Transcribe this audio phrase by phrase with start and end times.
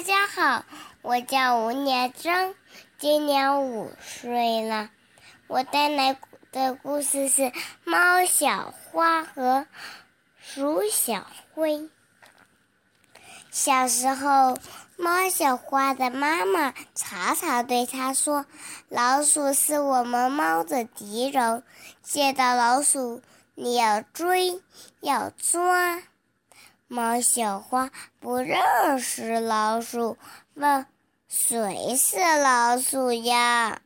[0.00, 0.64] 大家好，
[1.02, 2.54] 我叫吴念真，
[2.96, 4.88] 今年五岁了。
[5.46, 6.16] 我带来
[6.52, 7.42] 的故事是
[7.84, 9.66] 《猫小花和
[10.40, 11.74] 鼠小灰》。
[13.50, 14.56] 小时候，
[14.96, 18.46] 猫小花的妈妈常常对它说
[18.88, 21.62] ：“老鼠是我们猫的敌人，
[22.02, 23.20] 见到老鼠
[23.54, 24.62] 你要追，
[25.00, 26.02] 要抓。”
[26.92, 27.88] 猫小花
[28.18, 30.18] 不认识老鼠，
[30.54, 30.84] 问
[31.30, 33.80] ：“谁是老鼠呀？”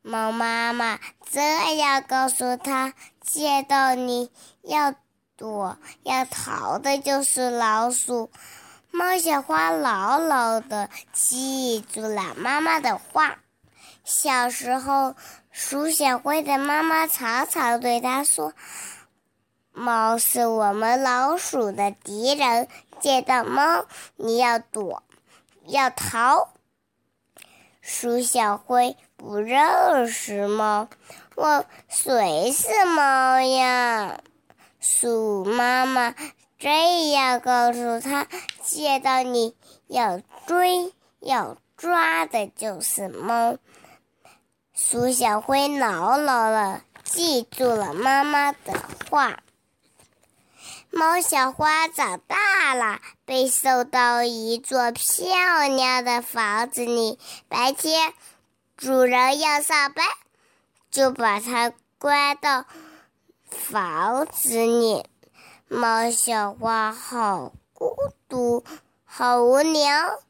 [0.00, 0.98] 猫妈妈
[1.30, 4.30] 这样告诉他：“见到你
[4.62, 4.94] 要
[5.36, 8.30] 躲，要逃的就是老鼠。”
[8.90, 13.40] 猫小花牢牢地记住了妈妈的话。
[14.04, 15.14] 小时候，
[15.50, 18.54] 鼠小灰的妈妈常常对它说。
[19.74, 22.68] 猫是我们老鼠的敌人，
[23.00, 23.86] 见到猫
[24.16, 25.02] 你要躲，
[25.66, 26.48] 要逃。
[27.80, 30.88] 鼠小灰不认识猫，
[31.36, 34.20] 问谁是猫呀？
[34.78, 36.14] 鼠妈妈
[36.58, 38.26] 这样告诉他：
[38.62, 43.56] 见到你要追，要抓的就是猫。
[44.74, 48.74] 鼠小灰牢牢的记住了妈妈的
[49.10, 49.38] 话。
[50.94, 57.18] 猫小花长大了，被送到一座漂亮的房子里。
[57.48, 58.12] 白天，
[58.76, 60.06] 主人要上班，
[60.90, 62.66] 就把它关到
[63.48, 65.06] 房子里。
[65.66, 67.96] 猫小花好孤
[68.28, 68.62] 独，
[69.06, 70.20] 好无聊，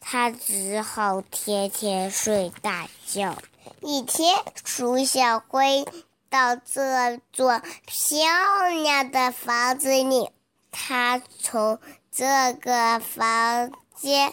[0.00, 3.36] 它只好天天睡大觉。
[3.80, 5.84] 一天，鼠小灰。
[6.32, 10.30] 到这座漂亮的房子里，
[10.70, 11.78] 他从
[12.10, 14.32] 这个房间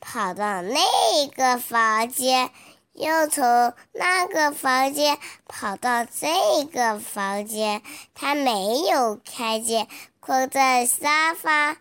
[0.00, 2.50] 跑到那个房间，
[2.94, 7.82] 又从那个房间跑到这个房间。
[8.14, 9.86] 他没有看见
[10.20, 11.76] 困在沙发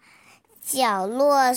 [0.62, 1.54] 角落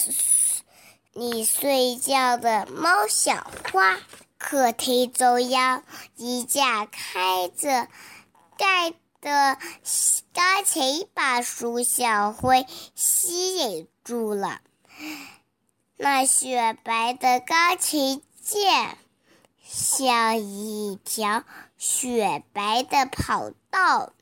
[1.12, 3.98] 里睡觉的猫小花。
[4.38, 5.82] 客厅中央，
[6.16, 7.88] 一架开着
[8.58, 9.58] 盖的
[10.34, 14.60] 钢琴把鼠小灰吸引住了。
[15.96, 18.98] 那雪白的钢琴键
[19.64, 21.42] 像一条
[21.78, 24.12] 雪白的跑道，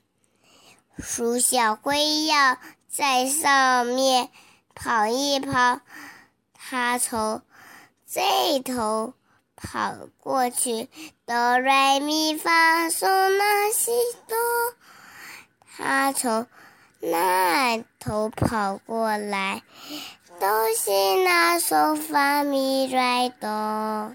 [0.99, 2.57] 鼠小灰要
[2.89, 4.31] 在上面
[4.75, 5.81] 跑一跑。
[6.55, 7.43] 它从
[8.07, 9.13] 这头。
[9.65, 10.91] 跑过去，
[11.25, 13.91] 哆来咪发嗦拉西
[14.29, 14.37] 哆。
[15.77, 16.47] 他从
[17.01, 19.63] 那头跑过来，
[20.39, 24.15] 哆西拉嗦发咪来哆。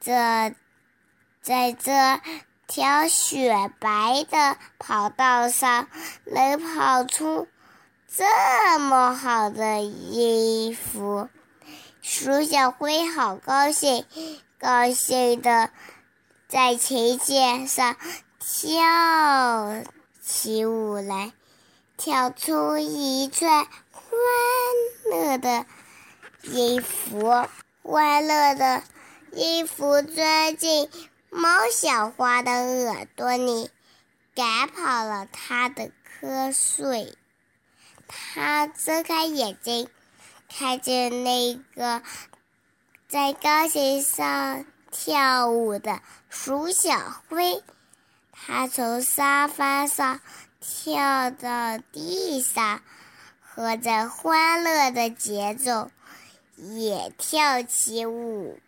[0.00, 0.54] 这
[1.40, 2.20] 在这
[2.66, 5.88] 条雪白的跑道上，
[6.24, 7.48] 能跑出
[8.14, 11.28] 这么好的衣服。
[12.10, 14.06] 鼠小灰好高兴，
[14.58, 15.70] 高兴的
[16.48, 17.96] 在琴键上
[18.40, 19.84] 跳
[20.22, 21.32] 起舞来，
[21.98, 24.02] 跳出一串欢
[25.12, 25.66] 乐的
[26.44, 27.46] 音符。
[27.82, 28.82] 欢乐的
[29.32, 30.90] 音符钻进
[31.28, 32.50] 猫小花的
[32.86, 33.70] 耳朵里，
[34.34, 35.90] 赶跑了它的
[36.22, 37.14] 瞌睡。
[38.08, 39.90] 它睁开眼睛。
[40.48, 42.02] 看见那个
[43.06, 46.98] 在钢琴上跳舞的鼠小
[47.28, 47.62] 灰，
[48.32, 50.20] 它从沙发上
[50.60, 52.82] 跳到地上，
[53.40, 55.90] 和着欢乐的节奏，
[56.56, 58.58] 也跳起舞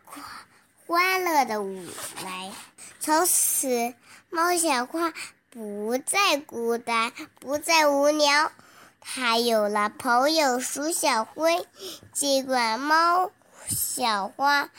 [0.86, 1.86] 欢乐的舞
[2.24, 2.52] 来。
[3.00, 3.94] 从此，
[4.28, 5.12] 猫小花
[5.50, 8.52] 不再孤单，不再无聊。
[9.00, 11.66] 他有了朋友鼠小灰，
[12.12, 13.32] 尽管猫
[13.68, 14.70] 小花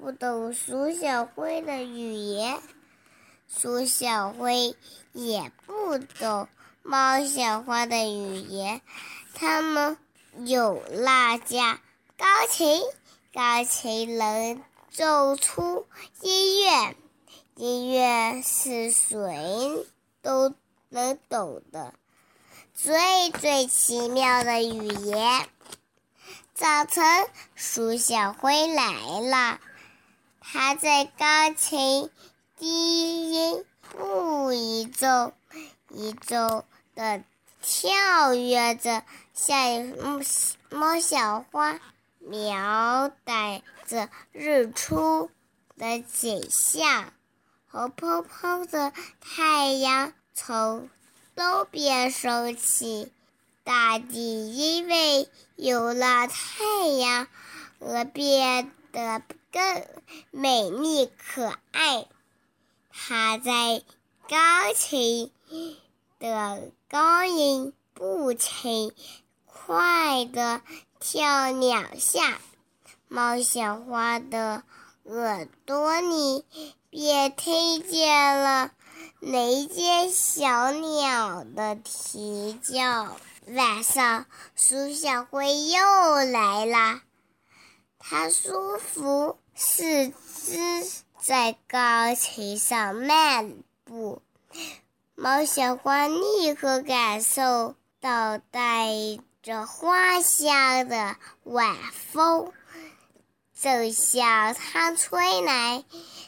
[0.00, 2.58] 不懂鼠小灰的语言，
[3.48, 4.76] 鼠小灰
[5.12, 6.48] 也不懂
[6.82, 8.80] 猫小花的语言。
[9.34, 9.98] 他们
[10.46, 11.80] 有那架
[12.16, 12.80] 钢琴，
[13.32, 15.86] 钢琴能奏出
[16.22, 16.96] 音乐，
[17.56, 19.86] 音乐是谁
[20.22, 20.54] 都
[20.88, 21.92] 能懂的。
[22.82, 25.46] 最最奇妙的语言。
[26.54, 27.04] 早晨，
[27.54, 29.60] 鼠小灰来了，
[30.40, 32.10] 它在钢琴
[32.56, 35.34] 低音部一奏
[35.90, 37.22] 一奏的
[37.60, 39.02] 跳跃着，
[39.34, 40.24] 像
[40.70, 41.78] 猫小花
[42.18, 45.30] 描带着日出
[45.76, 47.12] 的景象，
[47.70, 50.88] 红泡泡的太阳从
[51.40, 53.10] 都变生气，
[53.64, 55.26] 大地因为
[55.56, 57.28] 有了太阳
[57.78, 59.86] 而变得更
[60.30, 62.04] 美丽可爱。
[62.92, 63.82] 它在
[64.28, 65.32] 钢琴
[66.18, 68.92] 的高音不轻
[69.46, 70.60] 快地
[70.98, 72.38] 跳两下，
[73.08, 74.62] 猫小花的
[75.04, 76.44] 耳朵里
[76.90, 78.72] 便听见了
[79.20, 83.16] 雷间小鸟的啼叫。
[83.46, 85.80] 晚上，苏小灰又
[86.24, 87.00] 来了，
[87.98, 90.86] 它舒服四肢。
[91.20, 93.52] 在钢琴上漫
[93.84, 94.22] 步，
[95.14, 98.88] 猫小花立刻感受到带
[99.42, 102.52] 着花香的晚风，
[103.60, 105.84] 正向它吹来。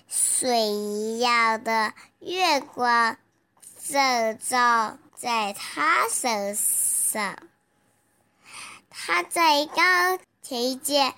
[0.09, 3.17] 水一样的月光
[3.89, 7.39] 正照在他身上，
[8.91, 11.15] 它在钢琴键。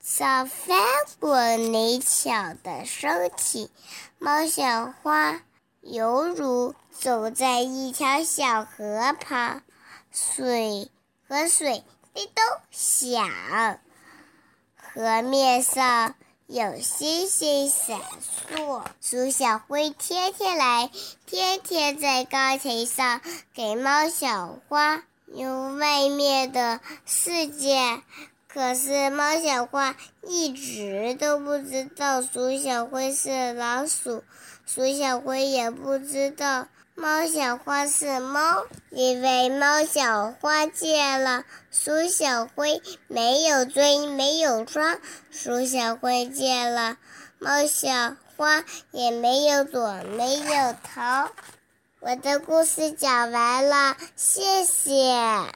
[0.00, 0.78] 上翻
[1.18, 3.72] 滚灵巧的身体，
[4.18, 5.42] 猫小花
[5.80, 9.62] 犹如走在一条小河旁，
[10.12, 10.92] 水
[11.26, 11.82] 和水
[12.14, 12.34] 滴咚
[12.70, 13.80] 响，
[14.96, 16.14] 河面上
[16.46, 18.00] 有星星闪
[18.48, 18.82] 烁。
[19.02, 20.90] 鼠小灰天天来，
[21.26, 23.20] 天天在钢琴上
[23.52, 28.00] 给猫小花用外面的世界。
[28.48, 29.94] 可是猫小花
[30.26, 34.24] 一直都不知道鼠小灰是老鼠，
[34.64, 44.96] 鼠小灰也不知道猫小花是猫，因为猫小花见了鼠小灰没有追，没有抓；
[45.30, 46.96] 鼠小灰见了
[47.38, 51.30] 猫小花也没有躲，没有逃。
[52.00, 55.52] 我的故事讲完了，谢谢。